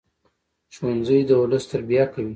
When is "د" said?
1.29-1.31